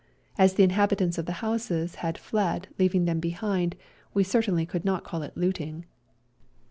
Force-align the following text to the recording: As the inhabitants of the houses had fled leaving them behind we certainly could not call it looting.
As 0.35 0.55
the 0.55 0.63
inhabitants 0.63 1.19
of 1.19 1.27
the 1.27 1.31
houses 1.45 1.93
had 2.01 2.17
fled 2.17 2.69
leaving 2.79 3.05
them 3.05 3.19
behind 3.19 3.75
we 4.15 4.23
certainly 4.23 4.65
could 4.65 4.83
not 4.83 5.03
call 5.03 5.21
it 5.21 5.37
looting. 5.37 5.85